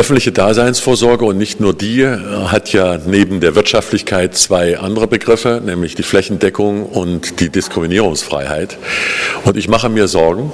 Öffentliche 0.00 0.32
Daseinsvorsorge 0.32 1.26
und 1.26 1.36
nicht 1.36 1.60
nur 1.60 1.74
die 1.74 2.06
hat 2.06 2.72
ja 2.72 2.98
neben 3.04 3.40
der 3.40 3.54
Wirtschaftlichkeit 3.54 4.34
zwei 4.34 4.78
andere 4.78 5.06
Begriffe, 5.06 5.60
nämlich 5.62 5.94
die 5.94 6.02
Flächendeckung 6.02 6.86
und 6.86 7.38
die 7.38 7.50
Diskriminierungsfreiheit. 7.50 8.78
Und 9.44 9.58
ich 9.58 9.68
mache 9.68 9.90
mir 9.90 10.08
Sorgen, 10.08 10.52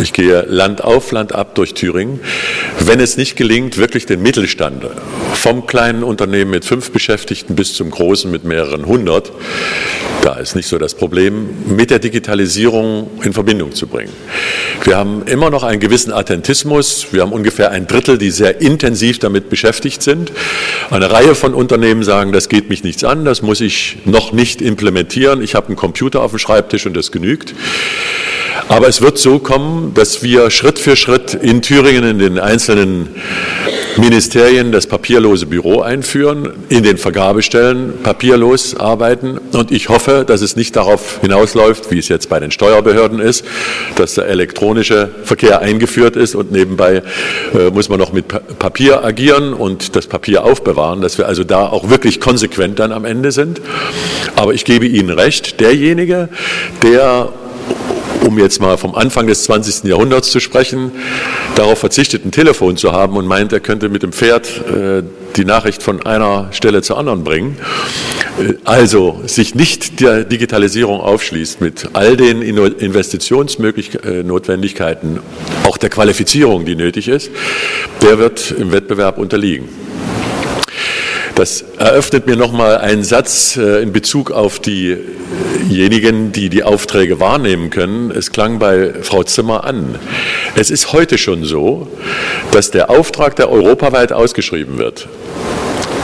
ich 0.00 0.14
gehe 0.14 0.40
Land 0.48 0.82
auf, 0.82 1.12
Land 1.12 1.34
ab 1.34 1.54
durch 1.54 1.74
Thüringen, 1.74 2.20
wenn 2.80 2.98
es 2.98 3.18
nicht 3.18 3.36
gelingt, 3.36 3.76
wirklich 3.76 4.06
den 4.06 4.22
Mittelstand 4.22 4.86
vom 5.34 5.66
kleinen 5.66 6.02
Unternehmen 6.02 6.50
mit 6.50 6.64
fünf 6.64 6.90
Beschäftigten 6.90 7.56
bis 7.56 7.74
zum 7.74 7.90
großen 7.90 8.30
mit 8.30 8.44
mehreren 8.44 8.86
hundert, 8.86 9.32
da 10.22 10.34
ist 10.34 10.54
nicht 10.54 10.68
so 10.68 10.78
das 10.78 10.94
Problem, 10.94 11.48
mit 11.66 11.90
der 11.90 11.98
Digitalisierung 11.98 13.10
in 13.22 13.32
Verbindung 13.32 13.72
zu 13.72 13.86
bringen. 13.86 14.12
Wir 14.84 14.96
haben 14.96 15.22
immer 15.26 15.50
noch 15.50 15.62
einen 15.62 15.80
gewissen 15.80 16.12
Attentismus. 16.12 17.08
Wir 17.12 17.22
haben 17.22 17.32
ungefähr 17.32 17.70
ein 17.70 17.86
Drittel, 17.86 18.18
die 18.18 18.30
sehr 18.30 18.60
intensiv 18.60 19.18
damit 19.18 19.50
beschäftigt 19.50 20.02
sind. 20.02 20.32
Eine 20.90 21.10
Reihe 21.10 21.34
von 21.34 21.54
Unternehmen 21.54 22.02
sagen, 22.02 22.32
das 22.32 22.48
geht 22.48 22.68
mich 22.68 22.84
nichts 22.84 23.04
an, 23.04 23.24
das 23.24 23.42
muss 23.42 23.60
ich 23.60 23.98
noch 24.04 24.32
nicht 24.32 24.60
implementieren. 24.60 25.42
Ich 25.42 25.54
habe 25.54 25.68
einen 25.68 25.76
Computer 25.76 26.22
auf 26.22 26.32
dem 26.32 26.38
Schreibtisch 26.38 26.86
und 26.86 26.96
das 26.96 27.12
genügt. 27.12 27.54
Aber 28.68 28.88
es 28.88 29.00
wird 29.00 29.18
so 29.18 29.38
kommen, 29.38 29.94
dass 29.94 30.22
wir 30.22 30.50
Schritt 30.50 30.78
für 30.78 30.96
Schritt 30.96 31.34
in 31.34 31.62
Thüringen 31.62 32.04
in 32.04 32.18
den 32.18 32.38
einzelnen 32.38 33.14
Ministerien 33.98 34.72
das 34.72 34.86
papierlose 34.86 35.46
Büro 35.46 35.80
einführen, 35.80 36.52
in 36.68 36.82
den 36.82 36.98
Vergabestellen 36.98 37.94
papierlos 38.02 38.76
arbeiten. 38.76 39.38
Und 39.52 39.72
ich 39.72 39.88
hoffe, 39.88 40.24
dass 40.26 40.40
es 40.40 40.56
nicht 40.56 40.76
darauf 40.76 41.20
hinausläuft, 41.20 41.90
wie 41.90 41.98
es 41.98 42.08
jetzt 42.08 42.28
bei 42.28 42.40
den 42.40 42.50
Steuerbehörden 42.50 43.18
ist, 43.18 43.44
dass 43.96 44.14
der 44.14 44.26
elektronische 44.26 45.10
Verkehr 45.24 45.60
eingeführt 45.60 46.16
ist 46.16 46.34
und 46.34 46.52
nebenbei 46.52 47.02
äh, 47.54 47.70
muss 47.70 47.88
man 47.88 47.98
noch 47.98 48.12
mit 48.12 48.28
Papier 48.58 49.04
agieren 49.04 49.52
und 49.52 49.96
das 49.96 50.06
Papier 50.06 50.44
aufbewahren, 50.44 51.00
dass 51.00 51.18
wir 51.18 51.26
also 51.26 51.44
da 51.44 51.66
auch 51.66 51.90
wirklich 51.90 52.20
konsequent 52.20 52.78
dann 52.78 52.92
am 52.92 53.04
Ende 53.04 53.32
sind. 53.32 53.60
Aber 54.36 54.54
ich 54.54 54.64
gebe 54.64 54.86
Ihnen 54.86 55.10
recht, 55.10 55.60
derjenige, 55.60 56.28
der 56.82 57.32
um 58.28 58.38
jetzt 58.38 58.60
mal 58.60 58.76
vom 58.76 58.94
Anfang 58.94 59.26
des 59.26 59.44
20. 59.44 59.84
Jahrhunderts 59.84 60.30
zu 60.30 60.38
sprechen, 60.38 60.92
darauf 61.56 61.78
verzichtet, 61.78 62.26
ein 62.26 62.30
Telefon 62.30 62.76
zu 62.76 62.92
haben 62.92 63.16
und 63.16 63.26
meint, 63.26 63.54
er 63.54 63.60
könnte 63.60 63.88
mit 63.88 64.02
dem 64.02 64.12
Pferd 64.12 64.46
äh, 64.66 65.02
die 65.36 65.46
Nachricht 65.46 65.82
von 65.82 66.04
einer 66.04 66.52
Stelle 66.52 66.82
zur 66.82 66.98
anderen 66.98 67.24
bringen. 67.24 67.56
Äh, 68.38 68.56
also 68.64 69.22
sich 69.24 69.54
nicht 69.54 70.00
der 70.00 70.24
Digitalisierung 70.24 71.00
aufschließt 71.00 71.62
mit 71.62 71.88
all 71.94 72.18
den 72.18 72.42
Investitionsnotwendigkeiten, 72.42 75.16
äh, 75.16 75.20
auch 75.66 75.78
der 75.78 75.88
Qualifizierung, 75.88 76.66
die 76.66 76.76
nötig 76.76 77.08
ist, 77.08 77.30
der 78.02 78.18
wird 78.18 78.50
im 78.50 78.72
Wettbewerb 78.72 79.16
unterliegen. 79.16 79.70
Das 81.38 81.62
eröffnet 81.78 82.26
mir 82.26 82.34
nochmal 82.34 82.78
einen 82.78 83.04
Satz 83.04 83.56
äh, 83.56 83.80
in 83.80 83.92
Bezug 83.92 84.32
auf 84.32 84.58
diejenigen, 84.58 86.32
die 86.32 86.48
die 86.48 86.64
Aufträge 86.64 87.20
wahrnehmen 87.20 87.70
können. 87.70 88.10
Es 88.10 88.32
klang 88.32 88.58
bei 88.58 88.92
Frau 89.02 89.22
Zimmer 89.22 89.62
an. 89.62 90.00
Es 90.56 90.72
ist 90.72 90.92
heute 90.92 91.16
schon 91.16 91.44
so, 91.44 91.86
dass 92.50 92.72
der 92.72 92.90
Auftrag, 92.90 93.36
der 93.36 93.52
europaweit 93.52 94.12
ausgeschrieben 94.12 94.78
wird, 94.78 95.06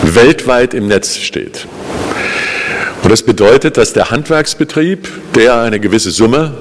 weltweit 0.05 0.73
im 0.73 0.87
Netz 0.87 1.17
steht. 1.17 1.67
Und 3.03 3.11
das 3.11 3.25
bedeutet, 3.25 3.77
dass 3.77 3.93
der 3.93 4.13
Handwerksbetrieb, 4.13 5.09
der 5.35 5.57
eine 5.59 5.81
gewisse 5.81 6.13
Summe 6.13 6.53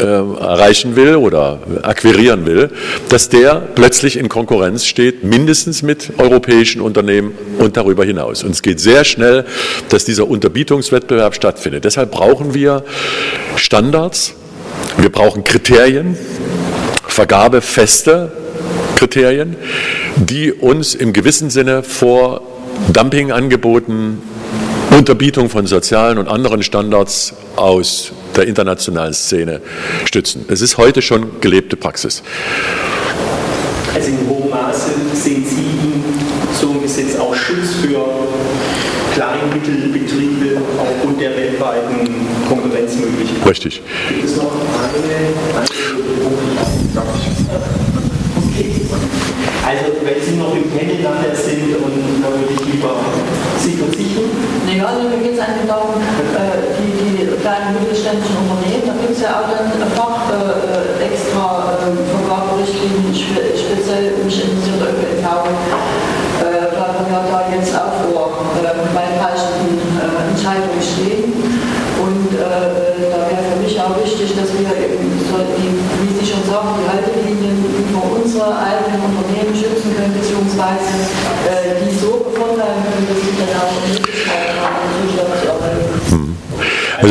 erreichen 0.00 0.96
will 0.96 1.16
oder 1.16 1.60
akquirieren 1.82 2.46
will, 2.46 2.70
dass 3.08 3.28
der 3.28 3.54
plötzlich 3.74 4.16
in 4.16 4.28
Konkurrenz 4.28 4.84
steht, 4.84 5.24
mindestens 5.24 5.82
mit 5.82 6.12
europäischen 6.18 6.80
Unternehmen 6.80 7.32
und 7.58 7.76
darüber 7.76 8.04
hinaus. 8.04 8.42
Und 8.42 8.52
es 8.52 8.62
geht 8.62 8.80
sehr 8.80 9.04
schnell, 9.04 9.44
dass 9.88 10.04
dieser 10.04 10.28
Unterbietungswettbewerb 10.28 11.34
stattfindet. 11.34 11.84
Deshalb 11.84 12.10
brauchen 12.10 12.54
wir 12.54 12.84
Standards, 13.56 14.34
wir 14.98 15.10
brauchen 15.10 15.44
Kriterien, 15.44 16.16
Vergabefeste 17.06 18.32
Kriterien, 18.96 19.56
die 20.16 20.52
uns 20.52 20.94
im 20.94 21.12
gewissen 21.12 21.50
Sinne 21.50 21.82
vor 21.82 22.42
Dumpingangeboten 22.92 24.20
Unterbietung 24.90 25.50
von 25.50 25.66
sozialen 25.66 26.18
und 26.18 26.28
anderen 26.28 26.62
Standards 26.62 27.34
aus 27.56 28.12
der 28.36 28.46
internationalen 28.46 29.14
Szene 29.14 29.60
stützen. 30.04 30.44
Es 30.48 30.60
ist 30.60 30.76
heute 30.78 31.02
schon 31.02 31.40
gelebte 31.40 31.76
Praxis. 31.76 32.22
Also 33.94 34.08
in 34.08 34.28
hohem 34.28 34.50
Maße 34.50 34.90
sehen 35.14 35.44
Sie 35.48 35.56
so 36.60 36.70
ein 36.70 36.82
Gesetz 36.82 37.18
auch 37.18 37.34
Schutz 37.34 37.76
für 37.82 38.04
Kleinmittelbetriebe 39.14 40.60
aufgrund 40.78 41.20
der 41.20 41.34
weltweiten 41.36 42.26
Konkurrenzmöglichkeiten. 42.48 43.48
Richtig. 43.48 43.82
Gibt 44.08 44.24
es 44.24 44.36
noch 44.36 44.52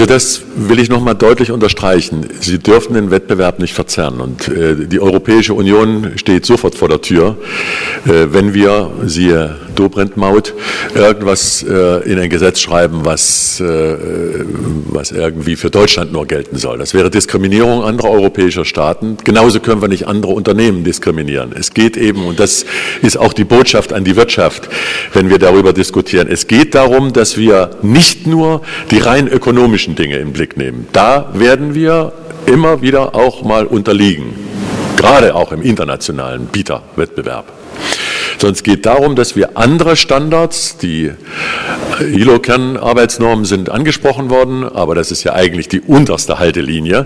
das 0.07 0.44
will 0.75 0.83
ich 0.83 0.89
noch 0.89 0.99
mal 0.99 1.13
deutlich 1.13 1.51
unterstreichen. 1.51 2.27
Sie 2.41 2.59
dürfen 2.59 2.95
den 2.95 3.09
Wettbewerb 3.09 3.59
nicht 3.59 3.73
verzerren. 3.73 4.19
Und 4.19 4.49
äh, 4.49 4.75
die 4.75 4.99
Europäische 4.99 5.53
Union 5.53 6.11
steht 6.17 6.45
sofort 6.45 6.75
vor 6.75 6.89
der 6.89 6.99
Tür, 6.99 7.37
äh, 8.05 8.33
wenn 8.33 8.53
wir, 8.53 8.91
siehe 9.05 9.55
Dobrindt-Maut, 9.75 10.53
irgendwas 10.93 11.63
äh, 11.63 12.11
in 12.11 12.19
ein 12.19 12.29
Gesetz 12.29 12.59
schreiben, 12.59 13.01
was, 13.03 13.61
äh, 13.61 13.95
was 14.89 15.11
irgendwie 15.11 15.55
für 15.55 15.69
Deutschland 15.69 16.11
nur 16.11 16.25
gelten 16.25 16.57
soll. 16.57 16.77
Das 16.77 16.93
wäre 16.93 17.09
Diskriminierung 17.09 17.81
anderer 17.81 18.09
europäischer 18.09 18.65
Staaten. 18.65 19.15
Genauso 19.23 19.61
können 19.61 19.81
wir 19.81 19.87
nicht 19.87 20.07
andere 20.07 20.33
Unternehmen 20.33 20.83
diskriminieren. 20.83 21.53
Es 21.57 21.73
geht 21.73 21.95
eben, 21.95 22.25
und 22.25 22.37
das 22.37 22.65
ist 23.01 23.15
auch 23.17 23.31
die 23.31 23.45
Botschaft 23.45 23.93
an 23.93 24.03
die 24.03 24.17
Wirtschaft, 24.17 24.67
wenn 25.13 25.29
wir 25.29 25.39
darüber 25.39 25.71
diskutieren, 25.71 26.27
es 26.29 26.47
geht 26.47 26.75
darum, 26.75 27.13
dass 27.13 27.37
wir 27.37 27.71
nicht 27.81 28.27
nur 28.27 28.61
die 28.91 28.99
rein 28.99 29.29
ökonomischen 29.29 29.95
Dinge 29.95 30.17
im 30.17 30.33
Blick 30.33 30.57
nehmen. 30.57 30.64
Da 30.93 31.29
werden 31.33 31.73
wir 31.75 32.13
immer 32.45 32.81
wieder 32.81 33.15
auch 33.15 33.43
mal 33.43 33.65
unterliegen, 33.65 34.33
gerade 34.97 35.35
auch 35.35 35.51
im 35.51 35.61
internationalen 35.61 36.47
Bieterwettbewerb. 36.47 37.51
Sondern 38.37 38.55
es 38.55 38.63
geht 38.63 38.85
darum, 38.85 39.15
dass 39.15 39.35
wir 39.35 39.57
andere 39.57 39.95
Standards, 39.95 40.77
die 40.77 41.11
ILO-Kernarbeitsnormen 42.01 43.45
sind 43.45 43.69
angesprochen 43.69 44.29
worden, 44.29 44.67
aber 44.67 44.95
das 44.95 45.11
ist 45.11 45.23
ja 45.23 45.33
eigentlich 45.33 45.69
die 45.69 45.81
unterste 45.81 46.39
Haltelinie 46.39 47.05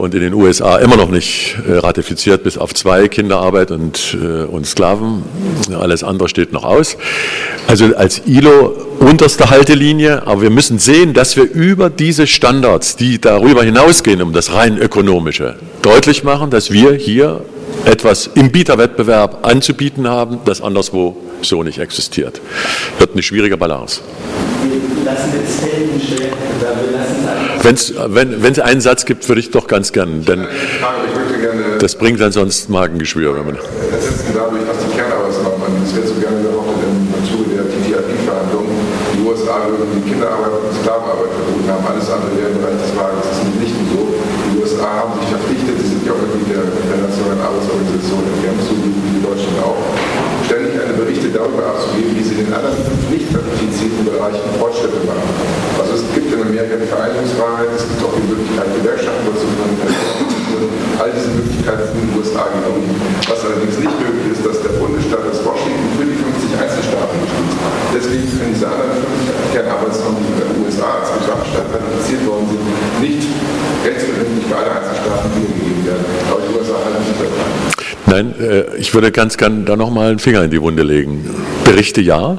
und 0.00 0.14
in 0.14 0.20
den 0.20 0.34
USA 0.34 0.78
immer 0.78 0.96
noch 0.96 1.10
nicht 1.10 1.56
äh, 1.66 1.78
ratifiziert, 1.78 2.42
bis 2.42 2.58
auf 2.58 2.74
zwei 2.74 3.08
Kinderarbeit 3.08 3.70
und, 3.70 4.16
äh, 4.20 4.44
und 4.44 4.66
Sklaven. 4.66 5.22
Alles 5.78 6.04
andere 6.04 6.28
steht 6.28 6.52
noch 6.52 6.64
aus. 6.64 6.96
Also 7.66 7.96
als 7.96 8.22
ILO 8.26 8.74
unterste 8.98 9.50
Haltelinie, 9.50 10.26
aber 10.26 10.42
wir 10.42 10.50
müssen 10.50 10.78
sehen, 10.78 11.14
dass 11.14 11.36
wir 11.36 11.44
über 11.44 11.90
diese 11.90 12.26
Standards, 12.26 12.96
die 12.96 13.20
darüber 13.20 13.62
hinausgehen, 13.62 14.20
um 14.22 14.32
das 14.32 14.52
rein 14.52 14.76
ökonomische, 14.78 15.56
deutlich 15.82 16.24
machen, 16.24 16.50
dass 16.50 16.70
wir 16.70 16.92
hier 16.92 17.40
etwas 17.84 18.28
im 18.34 18.52
Bieterwettbewerb 18.52 19.46
anzubieten 19.46 20.06
haben, 20.08 20.40
das 20.44 20.60
anderswo 20.60 21.16
so 21.42 21.62
nicht 21.62 21.78
existiert. 21.78 22.40
Wird 22.98 23.12
eine 23.12 23.22
schwierige 23.22 23.56
Balance. 23.56 24.00
Wir 24.62 25.04
lassen 25.04 25.32
jetzt 25.40 25.62
Helden 25.62 26.00
stellen, 26.00 26.32
wir 26.60 26.98
lassen 26.98 27.49
Wenn's, 27.62 27.92
wenn 27.96 28.42
es 28.42 28.58
einen 28.58 28.80
Satz 28.80 29.04
gibt, 29.04 29.28
würde 29.28 29.40
ich 29.40 29.50
doch 29.50 29.66
ganz 29.66 29.92
gern, 29.92 30.24
denn 30.24 30.46
das 31.78 31.94
bringt 31.96 32.20
dann 32.20 32.32
sonst 32.32 32.68
Magengeschwür. 32.68 33.36
Wenn 33.36 33.46
man 33.46 33.56
ersetzen 33.56 34.32
dadurch, 34.32 34.64
dass 34.64 34.80
die 34.80 34.96
Kernarbeitsnormen, 34.96 35.80
das 35.84 35.96
wird 35.96 36.08
so 36.08 36.16
gerne 36.20 36.40
behauptet 36.40 36.88
im 36.88 37.24
Zuge 37.24 37.56
der 37.56 37.64
TTIP-Verhandlungen, 37.68 38.72
die 39.12 39.20
USA 39.24 39.64
würden 39.68 39.92
die 39.96 40.04
Kinderarbeit 40.08 40.56
und 40.56 40.72
Sklavenarbeit 40.80 41.32
verboten 41.36 41.68
haben, 41.68 41.84
alles 41.84 42.08
andere 42.08 42.32
wäre 42.36 42.52
im 42.52 42.60
Bereich 42.60 42.80
des 42.80 42.92
Wagens. 42.96 43.24
Das 43.28 43.36
ist 43.40 43.44
mitnichten 43.44 43.84
so. 43.92 44.02
Die 44.12 44.56
USA 44.60 44.88
haben 44.88 45.12
sich 45.20 45.28
verpflichtet, 45.28 45.76
sie 45.80 45.88
sind 45.88 46.02
ja 46.04 46.12
auch 46.16 46.20
Mitglied 46.20 46.48
der 46.52 46.64
Internationalen 46.64 47.40
Arbeitsorganisation 47.44 48.24
in 48.24 48.36
Genf, 48.40 48.60
so 48.60 48.74
wie 48.76 49.20
Deutschland 49.20 49.58
auch, 49.64 49.80
ständig 50.44 50.76
eine 50.76 50.96
Berichte 50.96 51.28
darüber 51.32 51.64
abzugeben, 51.76 52.12
wie 52.12 52.24
sie 52.24 52.40
in 52.40 52.50
den 52.50 52.52
anderen 52.52 52.76
nicht 53.08 53.28
ratifizierten 53.30 54.04
Bereichen 54.04 54.42
Fortschritte 54.58 55.00
machen. 55.06 55.28
Also 55.78 55.96
es 55.96 56.04
gibt 56.12 56.28
in 56.28 56.42
Amerika 56.42 56.74
die 56.76 56.90
Vereinigungsfreiheit, 56.90 57.70
es 57.72 57.86
gibt 57.86 58.02
auch 58.02 58.12
die 58.12 58.26
Möglichkeit, 58.26 58.68
Gewerkschaften 58.74 59.24
dazu 59.30 59.46
All 61.00 61.08
diese 61.16 61.32
Möglichkeiten 61.32 61.80
sind 61.88 61.96
in 61.96 62.12
den 62.12 62.18
USA 62.20 62.44
gegeben. 62.52 62.92
Was 63.24 63.40
allerdings 63.40 63.80
nicht 63.80 63.96
möglich 63.96 64.36
ist, 64.36 64.44
dass 64.44 64.60
der 64.60 64.76
Bundesstaat 64.76 65.24
das 65.24 65.40
Washington 65.40 65.88
für 65.96 66.04
die 66.04 66.18
50 66.18 66.60
Einzelstaaten 66.60 67.16
beschließt. 67.24 67.58
Deswegen 67.96 68.26
können 68.36 68.52
diese 68.52 68.68
anderen 68.68 69.00
50 69.00 69.56
Kernarbeitsnormen, 69.56 70.20
die 70.20 70.32
in 70.36 70.38
den 70.44 70.58
USA 70.60 71.00
als 71.00 71.08
Gesamtstaat 71.16 71.72
ratifiziert 71.72 72.22
worden 72.28 72.46
sind, 72.52 72.64
nicht 73.00 73.24
rechtsverbindlich 73.80 74.44
für 74.44 74.56
alle 74.60 74.70
Einzelstaaten 74.76 75.28
wiedergegeben 75.40 75.82
werden. 75.88 76.04
Aber 76.28 76.40
die 76.44 76.52
USA 76.52 76.76
halten 76.84 77.04
sich 77.08 77.16
daran. 77.16 77.70
Nein, 78.10 78.34
äh, 78.36 78.76
ich 78.90 78.94
würde 78.94 79.12
ganz 79.12 79.36
gern 79.36 79.64
da 79.66 79.76
nochmal 79.76 80.10
einen 80.10 80.18
Finger 80.18 80.42
in 80.42 80.50
die 80.50 80.60
Wunde 80.60 80.82
legen. 80.82 81.24
Berichte 81.64 82.00
ja, 82.00 82.38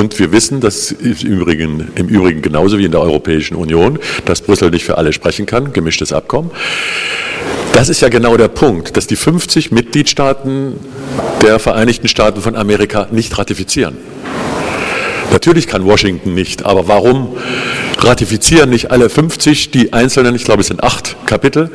und 0.00 0.18
wir 0.18 0.32
wissen, 0.32 0.62
dass 0.62 0.90
im 0.90 1.12
Übrigen, 1.12 1.92
im 1.96 2.08
Übrigen 2.08 2.40
genauso 2.40 2.78
wie 2.78 2.86
in 2.86 2.92
der 2.92 3.02
Europäischen 3.02 3.54
Union, 3.54 3.98
dass 4.24 4.40
Brüssel 4.40 4.70
nicht 4.70 4.86
für 4.86 4.96
alle 4.96 5.12
sprechen 5.12 5.44
kann, 5.44 5.74
gemischtes 5.74 6.14
Abkommen. 6.14 6.50
Das 7.74 7.90
ist 7.90 8.00
ja 8.00 8.08
genau 8.08 8.38
der 8.38 8.48
Punkt, 8.48 8.96
dass 8.96 9.06
die 9.06 9.16
50 9.16 9.70
Mitgliedstaaten 9.70 10.80
der 11.42 11.58
Vereinigten 11.58 12.08
Staaten 12.08 12.40
von 12.40 12.56
Amerika 12.56 13.08
nicht 13.10 13.36
ratifizieren. 13.36 13.98
Natürlich 15.32 15.66
kann 15.66 15.84
Washington 15.84 16.34
nicht, 16.34 16.64
aber 16.64 16.88
warum 16.88 17.36
ratifizieren 17.98 18.70
nicht 18.70 18.90
alle 18.90 19.08
50 19.08 19.70
die 19.70 19.92
einzelnen, 19.92 20.34
ich 20.34 20.44
glaube 20.44 20.60
es 20.60 20.68
sind 20.68 20.82
acht 20.82 21.16
Kapitel, 21.26 21.70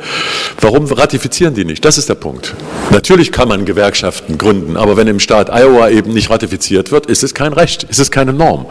warum 0.60 0.86
ratifizieren 0.86 1.54
die 1.54 1.64
nicht? 1.64 1.84
Das 1.84 1.98
ist 1.98 2.08
der 2.08 2.14
Punkt. 2.14 2.54
Natürlich 2.90 3.32
kann 3.32 3.48
man 3.48 3.64
Gewerkschaften 3.64 4.38
gründen, 4.38 4.76
aber 4.76 4.96
wenn 4.96 5.06
im 5.06 5.20
Staat 5.20 5.50
Iowa 5.50 5.88
eben 5.88 6.12
nicht 6.12 6.30
ratifiziert 6.30 6.90
wird, 6.92 7.06
ist 7.06 7.22
es 7.22 7.34
kein 7.34 7.52
Recht, 7.52 7.84
ist 7.84 7.98
es 7.98 8.10
keine 8.10 8.32
Norm. 8.32 8.66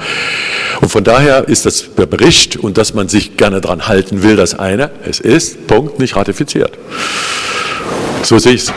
Und 0.82 0.90
von 0.90 1.04
daher 1.04 1.48
ist 1.48 1.66
das 1.66 1.96
der 1.98 2.06
Bericht 2.06 2.58
und 2.58 2.78
dass 2.78 2.94
man 2.94 3.10
sich 3.10 3.38
gerne 3.38 3.62
daran 3.62 3.88
halten 3.88 4.24
will, 4.24 4.36
das 4.36 4.58
eine, 4.58 4.92
es 5.06 5.20
ist, 5.20 5.68
Punkt, 5.68 6.00
nicht 6.00 6.16
ratifiziert. 6.16 6.72
So 8.24 8.38
sehe 8.38 8.54
ich 8.54 8.64
es. 8.64 8.74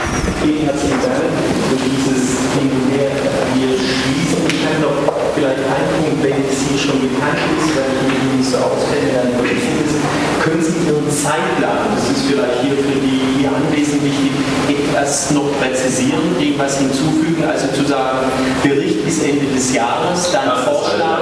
Das 15.03 15.31
noch 15.33 15.51
präzisieren, 15.61 16.39
dem 16.41 16.59
was 16.59 16.79
hinzufügen, 16.79 17.45
also 17.45 17.67
zu 17.75 17.85
sagen, 17.89 18.19
Bericht 18.63 19.05
bis 19.05 19.23
Ende 19.23 19.47
des 19.53 19.75
Jahres, 19.75 20.31
dann 20.33 20.47
ja, 20.47 20.57
Vorschlag, 20.57 21.19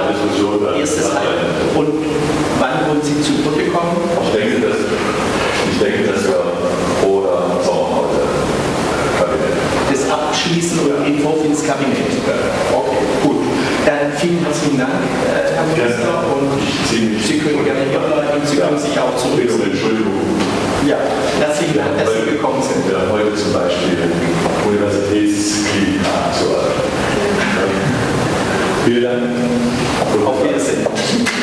erstes 0.77 1.05
Halbjahr. 1.05 1.75
Und 1.75 1.89
wann 2.59 2.87
wollen 2.87 3.01
Sie 3.01 3.21
zu 3.21 3.41
Potte 3.43 3.65
kommen? 3.67 3.97
Ich 4.23 4.39
denke, 4.39 4.67
dass, 4.67 4.77
ich 5.71 5.79
denke, 5.79 6.11
dass 6.11 6.23
wir 6.23 6.43
vor 7.01 7.23
der 7.23 7.65
Sommerpause 7.65 8.21
Kabinett. 9.17 9.57
Das 9.91 10.11
Abschließen 10.11 10.79
und 10.79 11.05
Entwurf 11.05 11.43
ins 11.43 11.65
Kabinett. 11.65 12.11
Dann 12.27 12.80
vielen 14.21 14.45
herzlichen 14.45 14.77
Dank, 14.77 15.01
äh, 15.25 15.49
Herr 15.55 15.65
Minister. 15.65 16.21
Und 16.29 16.61
Sie 17.25 17.39
können 17.39 17.65
gerne 17.65 17.81
hier 17.89 17.97
bleiben. 17.99 18.45
Sie 18.45 18.57
können 18.57 18.77
sich 18.77 18.99
auch 18.99 19.17
zurückziehen. 19.17 19.71
Entschuldigung. 19.71 20.13
Ja, 20.87 20.97
herzlichen 21.39 21.77
Dank, 21.77 21.97
dass 21.97 22.09
Sie 22.13 22.21
gekommen 22.31 22.61
sind. 22.61 22.85
Ja, 22.91 22.99
heute 23.11 23.33
zum 23.35 23.53
Beispiel 23.53 23.97
Universitätsklinik 24.67 26.01
so. 26.39 26.45
Vielen 28.85 29.03
Dank. 29.03 29.23
Auf 30.25 30.43
Wiedersehen. 30.43 30.85